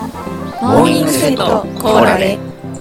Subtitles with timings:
[0.00, 2.38] モーニングセットコーラで。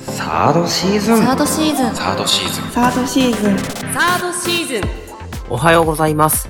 [0.08, 1.18] サードシーズン。
[1.18, 1.96] サードシーズン。
[1.96, 2.72] サードシーズン。
[2.72, 3.58] サードシーズン。
[3.58, 4.84] サードシーズン。
[5.50, 6.50] おはようございます。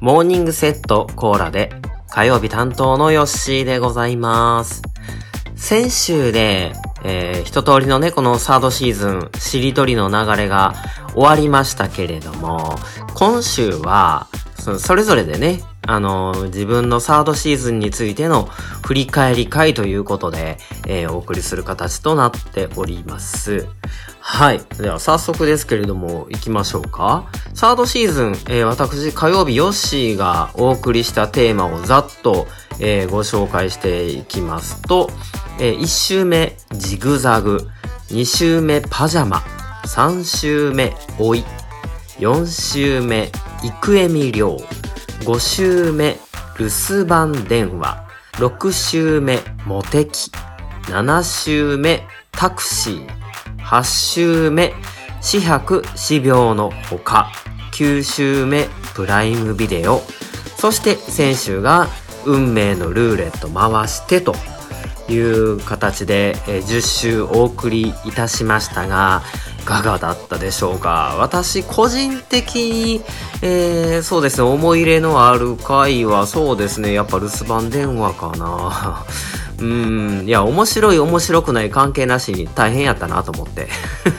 [0.00, 1.72] モーニングセットコーラで。
[2.10, 4.82] 火曜日担当のヨッシーでございます。
[5.56, 10.74] 先週で、えー、一通りのね、このサードシーズン、しりとりの流れが
[11.14, 12.78] 終わりましたけれども、
[13.14, 14.26] 今週は、
[14.58, 18.44] そそれぞれでね、あの自分のサードシーズンについての
[18.86, 23.66] 振り返り会ということで、えーお送りする形となっております。
[24.20, 24.60] はい。
[24.78, 27.28] では早速ですけれども、行きましょうか。
[27.54, 32.46] サードシーズン、えー私火曜日ヨッシーがお送りしたテーマをざっと、
[32.78, 35.10] えーご紹介していきますと、
[35.58, 37.68] え1週目、ジグザグ。
[38.10, 39.38] 2週目、パジャマ。
[39.86, 41.44] 3週目、老い。
[42.18, 43.32] 4週目、
[43.64, 44.79] イクエミリョウ。
[45.20, 46.16] 5週目、
[46.58, 48.08] 留守番電話。
[48.36, 50.30] 6週目、モテキ。
[50.84, 53.08] 7週目、タクシー。
[53.58, 54.72] 8週目、
[55.20, 57.30] 四白四病のほか。
[57.74, 60.00] 9週目、プライムビデオ。
[60.56, 61.88] そして先週が、
[62.24, 64.34] 運命のルーレット回してと
[65.10, 69.22] いう形で、10週お送りいたしましたが、
[69.60, 73.00] かがだったでしょうか私個人的に、
[73.42, 79.04] えーそうですね、思い入れのある回はそうですね、やっぱ留守番電話かな。
[79.60, 83.68] うん、いや、面白い面白くない関係なしに大変やったなと思って。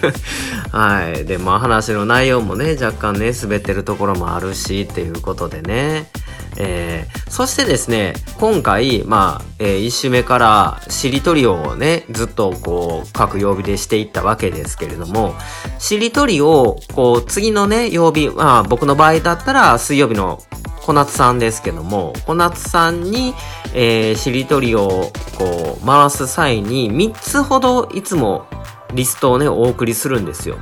[0.72, 1.25] はい。
[1.25, 6.11] で、まあ話の内容もね、若干ね、滑ってるところもあるし、っていうことでね。
[6.58, 15.36] えー、そしてですね、今回、まあ、えー、一週目から、しりとりをね、ずっとこう、各曜日でしていったわけですけれども、
[15.80, 20.42] しりとりを、こう、次のね、曜日、まあ、僕の場合だったら、水曜日の
[20.82, 23.34] 小夏さんですけども、小夏さんに、
[23.74, 28.46] えー、しりとりを、こう、回す際に、3つほどいつも
[28.94, 30.58] リストをね、お送りするんですよ。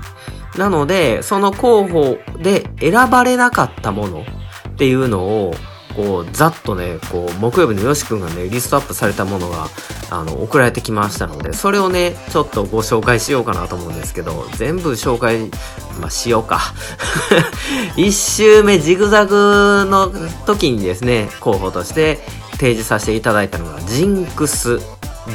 [0.57, 4.25] なので、その候補で選ばれなかったもの
[4.69, 5.53] っていうのを、
[5.99, 9.67] こう、ざっとね、こう、木曜日のよしくんがね、リストアップされたものが、
[10.09, 15.49] あの、送られてきましたので、それをね、ちょっとご紹介しようかなと思うんですけど、全部紹介、
[15.99, 16.61] まあ、しようか。
[17.97, 20.09] 一周目ジグザグの
[20.45, 24.79] 時にですね、候補として提示させていただいたのが、ジンクス、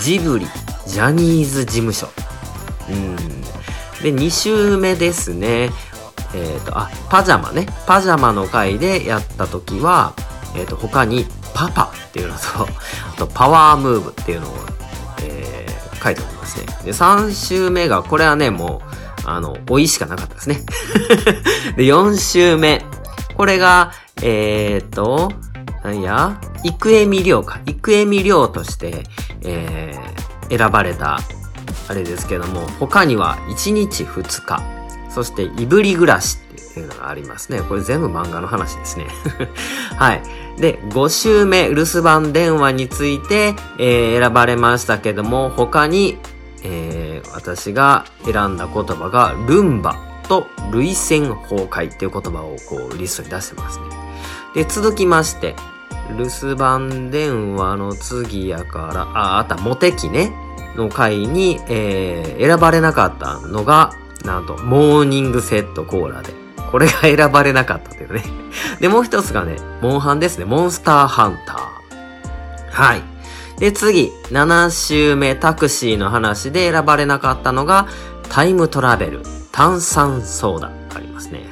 [0.01, 0.47] ジブリ、
[0.87, 2.09] ジャニーズ事務所。
[2.89, 3.17] うん。
[4.03, 5.71] で、2週目ですね。
[6.35, 7.67] えっ、と、あ、パジャマね。
[7.87, 10.15] パジャマの回でやった時は、
[10.55, 12.41] えっ、と、他に、パパっていうのと、
[13.13, 14.55] あと、パワームーブっていうのを、
[15.23, 16.67] えー書いておりますね。
[16.85, 18.83] で、3週目が、これはね、も
[19.25, 20.61] う、あの、老いしかなかったですね。
[21.79, 22.85] で、4週目。
[23.39, 25.33] これが、えっ、と、
[25.83, 27.59] なんや、イクエミリョウか。
[27.65, 29.05] イクエミリョウとして、
[29.41, 31.19] えー選ばれた、
[31.89, 34.63] あれですけども、他には1日2日、
[35.11, 36.39] そしていぶり暮らし
[36.71, 37.61] っていうのがありますね。
[37.61, 39.07] これ全部漫画の話ですね。
[39.97, 40.23] はい。
[40.59, 46.19] で、5週目、留守番電話について、えー選ばれましたけども、他に、
[46.63, 49.97] えー私が選んだ言葉が、ルンバ
[50.29, 53.85] と涙腺崩壊っていう言葉をこうリストに出してますね。
[54.55, 55.57] で、続きまして、
[56.17, 60.33] 留守番電話の次やから、あ、あった、モテキね、
[60.77, 63.91] の回に、えー選ばれなかったのが、
[64.25, 66.44] なんと、モーニングセットコーラで。
[66.75, 68.25] これが選ばれなかったというね。
[68.81, 70.45] で、もう一つがね、モンハンですね。
[70.45, 71.57] モンスターハンター。
[72.69, 73.03] はい。
[73.61, 77.87] で、次、7週目タクシーの話で選ばれなかったのが、
[78.29, 81.45] タイムトラベル、炭酸ソーダ、ありますね。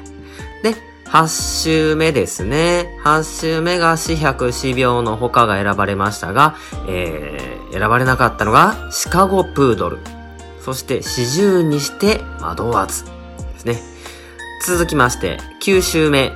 [0.64, 0.74] で、
[1.06, 2.98] 8週目ですね。
[3.04, 6.56] 8週目が四百四病の他が選ばれましたが、
[6.88, 9.98] えー、選ばれなかったのが、シカゴプードル。
[10.64, 13.04] そして、四十にして惑わず。
[13.04, 13.10] で
[13.60, 13.91] すね。
[14.66, 16.32] 続きまして、9週目。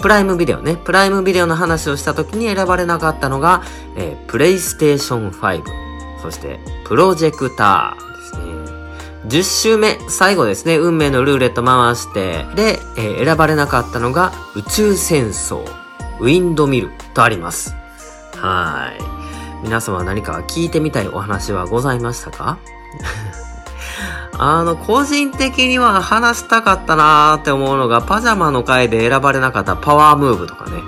[0.00, 0.76] プライムビデオね。
[0.76, 3.62] プライムビデオの話をした時に選ばれなかったのが、
[3.96, 5.62] えープレイステーション5。
[6.22, 8.40] そして、プロジェクターですね。
[9.28, 10.76] 10周目、最後ですね。
[10.76, 15.64] 運命のルーレット回して、で、えー選ばれなかったのが、宇宙戦争、
[16.20, 17.74] ウィンドミルとあります。
[18.36, 19.02] はい。
[19.62, 22.58] 皆様何か聞いてみたいお話はございましたか？
[24.38, 30.82] あの、個人的には話したかったなーって思うのが、パジャマの回で選ばれなかったパワームーブとかね。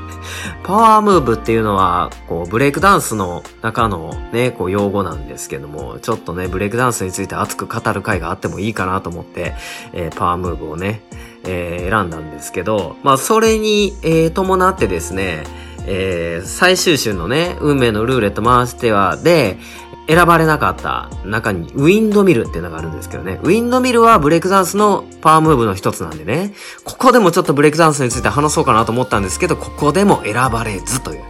[0.62, 9.54] パワームーブっていうのは、こう、ブレイクダンスの中のね、こう、用語なんですけども、ちょっとね、ブレイクダンスについて熱く語る回があってもいいかなと思って、
[9.94, 11.02] えーパワームーブをね、
[11.44, 15.44] えー選んだんですけど、まあ、それに、えー伴ってですね、
[15.86, 19.58] えー最終週のね、運命のルーレット回しては、で、
[20.08, 23.38] 選ばれなかった中にウィンドミルっていうのがあるんですけどね。
[23.42, 26.54] ウィンドミルはブレイクダンスのパワームーブの一つなんでね。
[26.84, 31.22] ここでもちょっとブレイクダンスについて話そうかなと思ったんですけど、ここでも選ばれずという。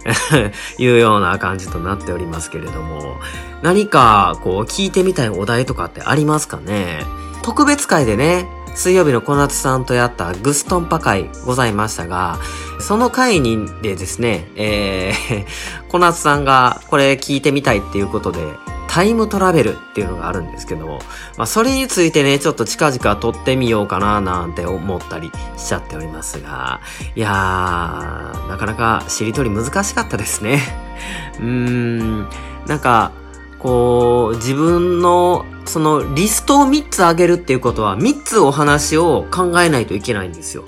[0.78, 3.16] いうような感じとなっておりますけれども、
[3.62, 7.04] 何かこう聞いてみたいお題とかってありますかね？
[7.42, 12.38] 特別会でね、水曜日の小夏さんとやったグストンパ会ございましたが、
[12.80, 15.46] その会にでですね、えー、
[15.88, 18.40] 小夏さんがこれ聞いてみたいっていうことで、
[18.88, 20.98] タイムトラベルっていうのがあるんですけども、
[21.36, 26.80] まあそれについてね、ちょっと近々撮ってみようかななんて思ったりしちゃっておりますが、
[27.14, 30.60] いやー、なかなかしりとり難しかったですね。
[31.38, 32.28] うーん、
[32.66, 33.12] なんか、
[33.60, 40.64] こう、自分の、その、リストを3つあげるっていうことは、3つお話を考えないといけないんですよ。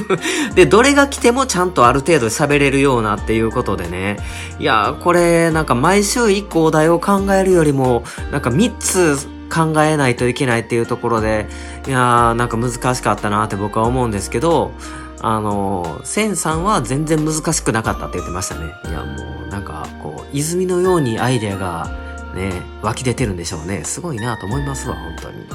[0.54, 4.18] で、どれが来てもちゃんとある程度喋れるようなっていうことでね。
[4.58, 9.18] いやこれ、なんか毎週1個お題を考えるよりも、なんか3つ
[9.52, 11.46] 考えないといけないっていうところで、
[11.86, 14.72] いやー、なんか難しかったなって僕は思うんですけど、
[15.20, 18.72] あの、センさんは全然難しくなかったって言ってましたね。
[18.88, 22.03] いや、もう、なんか、こう、泉のようにアイデアが、
[22.34, 23.84] ね、湧き出てるんでしょうね。
[23.84, 25.46] すごいなと思いますわ、本当に。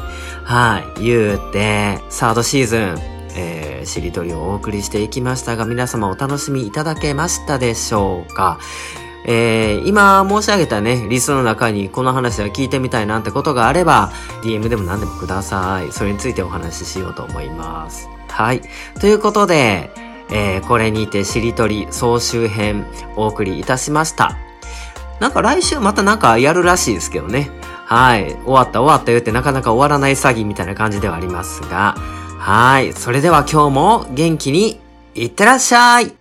[0.44, 1.04] はい。
[1.04, 2.98] 言うて、サードシーズン、
[3.36, 8.60] えー、しりとりをお送りしていきましたが、皆様お楽しみいただけましたでしょうか？
[9.26, 14.12] えー、今申し上げたね、リストの中にこの話は聞いてみたいなんてことがあれば、
[14.44, 15.92] DM でも何でもください。
[15.92, 18.08] それについてお話ししようと思います。
[18.30, 18.62] はい。
[19.00, 19.92] ということで、
[20.32, 22.86] えー、これにてしりとり総集編
[23.18, 24.38] お送りいたしました。
[25.20, 27.50] なんか来週またなんかやるらしいですけどね。
[27.86, 28.36] はい。
[28.46, 31.96] 終わった終わった言ってなかなか終わらない詐欺みたいな感じではありますが。
[32.38, 32.94] はい。
[32.94, 34.80] それでは今日も元気に
[35.16, 36.19] いってらっしゃい